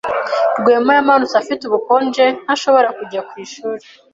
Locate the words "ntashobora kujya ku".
2.43-3.33